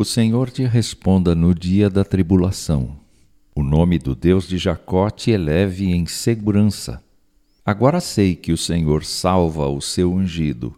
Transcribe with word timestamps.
O 0.00 0.04
Senhor 0.06 0.48
te 0.48 0.64
responda 0.64 1.34
no 1.34 1.54
dia 1.54 1.90
da 1.90 2.02
tribulação. 2.02 2.96
O 3.54 3.62
nome 3.62 3.98
do 3.98 4.14
Deus 4.14 4.48
de 4.48 4.56
Jacó 4.56 5.10
te 5.10 5.30
eleve 5.30 5.92
em 5.92 6.06
segurança. 6.06 7.04
Agora 7.66 8.00
sei 8.00 8.34
que 8.34 8.50
o 8.50 8.56
Senhor 8.56 9.04
salva 9.04 9.68
o 9.68 9.78
seu 9.78 10.10
ungido. 10.10 10.74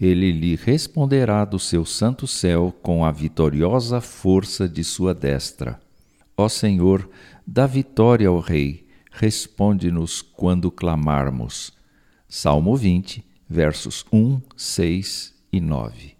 Ele 0.00 0.30
lhe 0.30 0.54
responderá 0.54 1.44
do 1.44 1.58
seu 1.58 1.84
santo 1.84 2.28
céu 2.28 2.72
com 2.80 3.04
a 3.04 3.10
vitoriosa 3.10 4.00
força 4.00 4.68
de 4.68 4.84
sua 4.84 5.12
destra. 5.12 5.80
Ó 6.36 6.48
Senhor, 6.48 7.10
dá 7.44 7.66
vitória 7.66 8.28
ao 8.28 8.38
Rei, 8.38 8.86
responde-nos 9.10 10.22
quando 10.22 10.70
clamarmos. 10.70 11.72
Salmo 12.28 12.76
20, 12.76 13.24
versos 13.48 14.06
1, 14.12 14.40
6 14.56 15.34
e 15.52 15.60
9. 15.60 16.19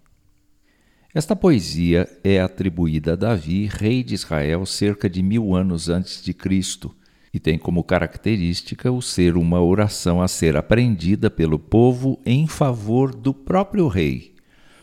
Esta 1.13 1.35
poesia 1.35 2.09
é 2.23 2.41
atribuída 2.41 3.15
a 3.15 3.17
Davi, 3.17 3.67
rei 3.67 4.05
de 4.05 4.15
Israel, 4.15 4.65
cerca 4.65 5.11
de 5.11 5.25
mil 5.25 5.57
anos 5.57 5.89
antes 5.89 6.23
de 6.23 6.33
Cristo, 6.33 6.95
e 7.35 7.41
tem 7.41 7.59
como 7.59 7.83
característica 7.83 8.93
o 8.93 9.03
ser 9.03 9.37
uma 9.37 9.61
oração 9.61 10.23
a 10.23 10.29
ser 10.29 10.57
aprendida 10.57 11.29
pelo 11.29 11.59
povo 11.59 12.17
em 12.25 12.47
favor 12.47 13.13
do 13.13 13.35
próprio 13.35 13.89
rei. 13.89 14.35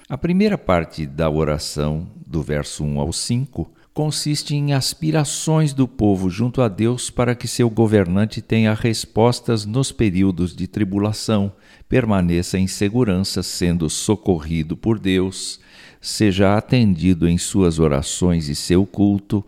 A 0.09 0.17
primeira 0.17 0.57
parte 0.57 1.05
da 1.05 1.29
oração, 1.29 2.09
do 2.25 2.41
verso 2.41 2.83
1 2.83 2.99
ao 2.99 3.13
5, 3.13 3.71
consiste 3.97 4.53
em 4.53 4.73
aspirações 4.73 5.73
do 5.73 5.87
povo 5.87 6.29
junto 6.29 6.61
a 6.61 6.67
Deus 6.67 7.09
para 7.09 7.33
que 7.33 7.47
seu 7.47 7.67
governante 7.67 8.43
tenha 8.43 8.71
respostas 8.75 9.65
nos 9.65 9.91
períodos 9.91 10.55
de 10.55 10.67
tribulação, 10.67 11.51
permaneça 11.89 12.59
em 12.59 12.67
segurança, 12.67 13.41
sendo 13.41 13.89
socorrido 13.89 14.77
por 14.77 14.99
Deus, 14.99 15.59
seja 15.99 16.55
atendido 16.55 17.27
em 17.27 17.39
suas 17.39 17.79
orações 17.79 18.47
e 18.49 18.53
seu 18.53 18.85
culto, 18.85 19.43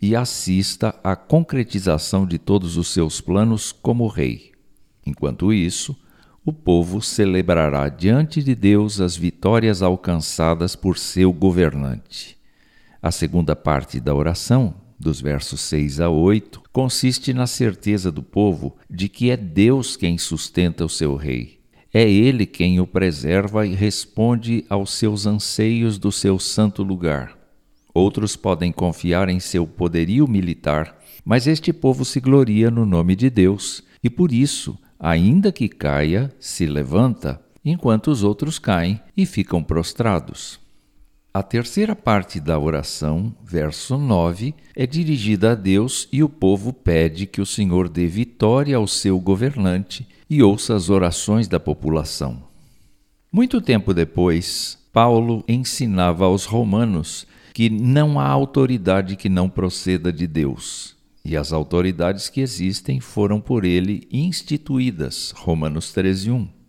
e 0.00 0.16
assista 0.16 0.96
à 1.04 1.14
concretização 1.14 2.26
de 2.26 2.38
todos 2.38 2.76
os 2.76 2.88
seus 2.88 3.20
planos 3.20 3.70
como 3.70 4.08
rei. 4.08 4.50
Enquanto 5.06 5.52
isso, 5.52 5.96
o 6.44 6.52
povo 6.52 7.00
celebrará 7.00 7.88
diante 7.88 8.42
de 8.42 8.56
Deus 8.56 9.00
as 9.00 9.16
vitórias 9.16 9.80
alcançadas 9.80 10.74
por 10.74 10.98
seu 10.98 11.32
governante. 11.32 12.41
A 13.02 13.10
segunda 13.10 13.56
parte 13.56 13.98
da 13.98 14.14
oração, 14.14 14.76
dos 14.96 15.20
versos 15.20 15.60
6 15.62 15.98
a 15.98 16.08
8, 16.08 16.62
consiste 16.72 17.34
na 17.34 17.48
certeza 17.48 18.12
do 18.12 18.22
povo 18.22 18.76
de 18.88 19.08
que 19.08 19.28
é 19.28 19.36
Deus 19.36 19.96
quem 19.96 20.16
sustenta 20.16 20.84
o 20.84 20.88
seu 20.88 21.16
rei. 21.16 21.58
É 21.92 22.08
Ele 22.08 22.46
quem 22.46 22.78
o 22.78 22.86
preserva 22.86 23.66
e 23.66 23.74
responde 23.74 24.64
aos 24.70 24.92
seus 24.92 25.26
anseios 25.26 25.98
do 25.98 26.12
seu 26.12 26.38
santo 26.38 26.84
lugar. 26.84 27.36
Outros 27.92 28.36
podem 28.36 28.70
confiar 28.70 29.28
em 29.28 29.40
seu 29.40 29.66
poderio 29.66 30.28
militar, 30.28 30.96
mas 31.24 31.48
este 31.48 31.72
povo 31.72 32.04
se 32.04 32.20
gloria 32.20 32.70
no 32.70 32.86
nome 32.86 33.16
de 33.16 33.28
Deus 33.28 33.82
e 34.00 34.08
por 34.08 34.32
isso, 34.32 34.78
ainda 34.96 35.50
que 35.50 35.68
caia, 35.68 36.32
se 36.38 36.66
levanta, 36.66 37.42
enquanto 37.64 38.12
os 38.12 38.22
outros 38.22 38.60
caem 38.60 39.00
e 39.16 39.26
ficam 39.26 39.60
prostrados. 39.60 40.62
A 41.34 41.42
terceira 41.42 41.96
parte 41.96 42.38
da 42.38 42.58
oração, 42.58 43.34
verso 43.42 43.96
9, 43.96 44.54
é 44.76 44.86
dirigida 44.86 45.52
a 45.52 45.54
Deus 45.54 46.06
e 46.12 46.22
o 46.22 46.28
povo 46.28 46.74
pede 46.74 47.24
que 47.26 47.40
o 47.40 47.46
Senhor 47.46 47.88
dê 47.88 48.06
vitória 48.06 48.76
ao 48.76 48.86
seu 48.86 49.18
governante 49.18 50.06
e 50.28 50.42
ouça 50.42 50.74
as 50.74 50.90
orações 50.90 51.48
da 51.48 51.58
população. 51.58 52.42
Muito 53.32 53.62
tempo 53.62 53.94
depois, 53.94 54.78
Paulo 54.92 55.42
ensinava 55.48 56.26
aos 56.26 56.44
romanos 56.44 57.26
que 57.54 57.70
não 57.70 58.20
há 58.20 58.28
autoridade 58.28 59.16
que 59.16 59.30
não 59.30 59.48
proceda 59.48 60.12
de 60.12 60.26
Deus, 60.26 60.94
e 61.24 61.34
as 61.34 61.50
autoridades 61.50 62.28
que 62.28 62.42
existem 62.42 63.00
foram 63.00 63.40
por 63.40 63.64
ele 63.64 64.06
instituídas. 64.12 65.32
Romanos 65.34 65.94
13, 65.94 66.30
1. 66.30 66.61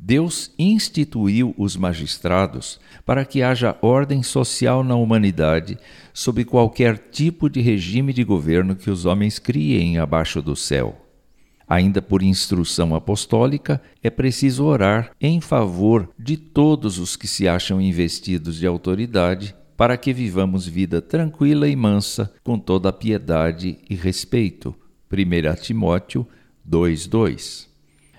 Deus 0.00 0.52
instituiu 0.56 1.52
os 1.58 1.76
magistrados 1.76 2.78
para 3.04 3.24
que 3.24 3.42
haja 3.42 3.76
ordem 3.82 4.22
social 4.22 4.84
na 4.84 4.94
humanidade 4.94 5.76
sob 6.14 6.44
qualquer 6.44 6.96
tipo 7.10 7.50
de 7.50 7.60
regime 7.60 8.12
de 8.12 8.22
governo 8.22 8.76
que 8.76 8.92
os 8.92 9.04
homens 9.04 9.40
criem 9.40 9.98
abaixo 9.98 10.40
do 10.40 10.54
céu. 10.54 11.04
Ainda 11.66 12.00
por 12.00 12.22
instrução 12.22 12.94
apostólica, 12.94 13.82
é 14.00 14.08
preciso 14.08 14.64
orar 14.64 15.10
em 15.20 15.40
favor 15.40 16.08
de 16.16 16.36
todos 16.36 16.98
os 17.00 17.16
que 17.16 17.26
se 17.26 17.48
acham 17.48 17.80
investidos 17.80 18.56
de 18.56 18.68
autoridade, 18.68 19.54
para 19.76 19.96
que 19.96 20.12
vivamos 20.12 20.66
vida 20.66 21.02
tranquila 21.02 21.68
e 21.68 21.74
mansa, 21.74 22.32
com 22.44 22.56
toda 22.56 22.92
piedade 22.92 23.78
e 23.90 23.96
respeito. 23.96 24.74
1 25.10 25.60
Timóteo 25.60 26.26
2:2 26.64 27.68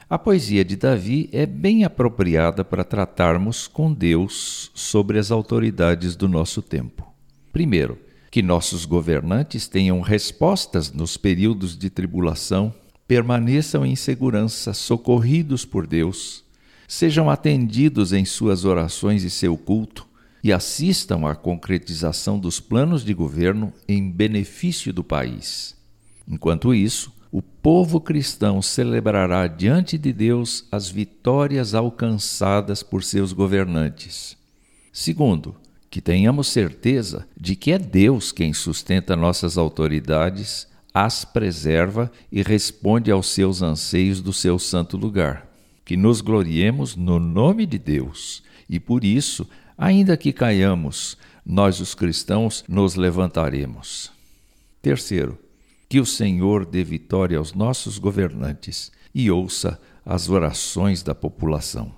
a 0.09 0.17
poesia 0.17 0.65
de 0.65 0.75
Davi 0.75 1.29
é 1.31 1.45
bem 1.45 1.83
apropriada 1.83 2.65
para 2.65 2.83
tratarmos 2.83 3.67
com 3.67 3.93
Deus 3.93 4.71
sobre 4.73 5.19
as 5.19 5.29
autoridades 5.29 6.15
do 6.15 6.27
nosso 6.27 6.63
tempo. 6.63 7.07
Primeiro, 7.53 7.95
que 8.31 8.41
nossos 8.41 8.85
governantes 8.85 9.67
tenham 9.67 10.01
respostas 10.01 10.91
nos 10.91 11.15
períodos 11.15 11.77
de 11.77 11.91
tribulação, 11.91 12.73
permaneçam 13.07 13.85
em 13.85 13.95
segurança, 13.95 14.73
socorridos 14.73 15.63
por 15.63 15.85
Deus, 15.85 16.43
sejam 16.87 17.29
atendidos 17.29 18.11
em 18.11 18.25
suas 18.25 18.65
orações 18.65 19.23
e 19.23 19.29
seu 19.29 19.55
culto 19.55 20.07
e 20.43 20.51
assistam 20.51 21.29
à 21.29 21.35
concretização 21.35 22.39
dos 22.39 22.59
planos 22.59 23.05
de 23.05 23.13
governo 23.13 23.71
em 23.87 24.09
benefício 24.09 24.91
do 24.91 25.03
país. 25.03 25.75
Enquanto 26.27 26.73
isso, 26.73 27.13
o 27.31 27.41
povo 27.41 28.01
cristão 28.01 28.61
celebrará 28.61 29.45
diante 29.45 29.97
de 29.97 30.11
Deus 30.11 30.65
as 30.71 30.89
vitórias 30.89 31.75
alcançadas 31.75 32.81
por 32.81 33.03
seus 33.03 33.33
governantes. 33.33 34.35
Segundo, 34.91 35.55
que 35.91 36.01
tenhamos 36.01 36.47
certeza 36.47 37.27
de 37.39 37.55
que 37.55 37.71
é 37.71 37.77
Deus 37.77 38.31
quem 38.31 38.53
sustenta 38.53 39.15
nossas 39.15 39.57
autoridades, 39.57 40.67
as 40.93 41.23
preserva 41.23 42.11
e 42.31 42.41
responde 42.41 43.11
aos 43.11 43.27
seus 43.27 43.61
anseios 43.61 44.21
do 44.21 44.33
seu 44.33 44.57
santo 44.57 44.97
lugar. 44.97 45.47
Que 45.85 45.95
nos 45.95 46.21
gloriemos 46.21 46.95
no 46.95 47.19
nome 47.19 47.65
de 47.65 47.77
Deus 47.77 48.43
e 48.69 48.79
por 48.79 49.03
isso, 49.03 49.47
ainda 49.77 50.15
que 50.15 50.31
caiamos, 50.31 51.17
nós 51.45 51.79
os 51.79 51.95
cristãos 51.95 52.63
nos 52.67 52.95
levantaremos. 52.95 54.11
Terceiro, 54.81 55.37
que 55.89 55.99
o 55.99 56.05
Senhor 56.05 56.65
dê 56.65 56.83
vitória 56.83 57.39
aos 57.39 57.53
nossos 57.53 57.97
governantes 57.97 58.91
e 59.13 59.31
ouça 59.31 59.81
as 60.05 60.29
orações 60.29 61.01
da 61.01 61.15
população. 61.15 61.91